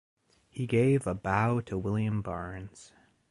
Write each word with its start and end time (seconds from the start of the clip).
He 0.49 0.65
gave 0.65 1.05
"a 1.05 1.13
bow 1.13 1.59
to 1.59 1.77
William 1.77 2.23
Barnes". 2.23 2.91